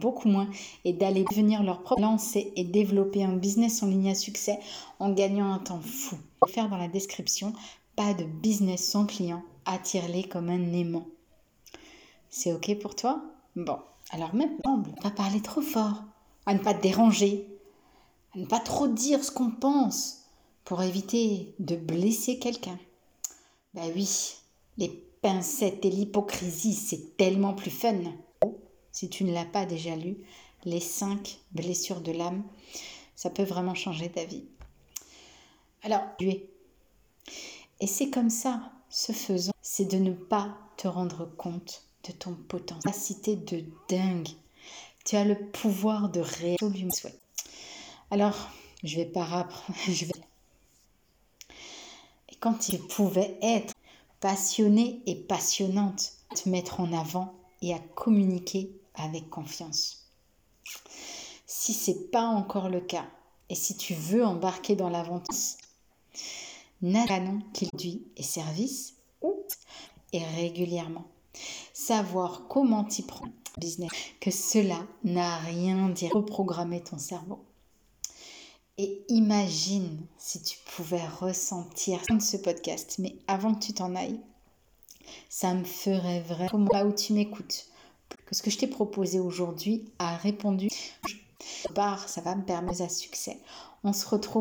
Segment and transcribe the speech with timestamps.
[0.00, 0.48] beaucoup moins
[0.84, 4.60] et d'aller devenir leur propre lancer et développer un business en ligne à succès
[5.00, 6.16] en gagnant un temps fou.
[6.46, 7.52] Faire dans la description,
[7.96, 11.08] pas de business sans client, attire-les comme un aimant.
[12.30, 13.20] C'est ok pour toi?
[13.56, 13.78] Bon,
[14.10, 16.04] alors maintenant, va parler trop fort,
[16.46, 17.48] à ne pas te déranger,
[18.36, 20.20] à ne pas trop dire ce qu'on pense
[20.64, 22.78] pour éviter de blesser quelqu'un.
[23.74, 24.36] Ben oui,
[24.76, 24.88] les
[25.20, 27.96] pincettes et l'hypocrisie, c'est tellement plus fun
[28.98, 30.16] si tu ne l'as pas déjà lu,
[30.64, 32.42] les cinq blessures de l'âme,
[33.14, 34.42] ça peut vraiment changer ta vie.
[35.84, 36.50] Alors, tu es.
[37.78, 42.34] Et c'est comme ça, ce faisant, c'est de ne pas te rendre compte de ton
[42.34, 42.92] potentiel.
[42.92, 44.30] Capacité de dingue.
[45.04, 46.90] Tu as le pouvoir de résolument
[48.10, 48.50] Alors,
[48.82, 49.78] je vais pas apprendre.
[49.86, 50.12] Je vais...
[52.30, 53.74] Et quand tu pouvais être
[54.18, 60.06] passionnée et passionnante, te mettre en avant et à communiquer avec confiance.
[61.46, 63.06] Si c'est pas encore le cas
[63.48, 65.56] et si tu veux embarquer dans l'aventure,
[66.80, 69.44] canon qu'il produit et service ou
[70.12, 71.06] et régulièrement.
[71.72, 73.90] Savoir comment t'y prendre business,
[74.20, 76.10] que cela n'a rien dire.
[76.12, 77.44] Reprogrammer ton cerveau.
[78.78, 84.20] Et imagine si tu pouvais ressentir ce podcast, mais avant que tu t'en ailles,
[85.28, 87.66] ça me ferait vraiment là où tu m'écoutes
[88.26, 90.68] que ce que je t'ai proposé aujourd'hui a répondu.
[92.06, 93.38] Ça va me permettre à succès.
[93.84, 94.36] On se retrouve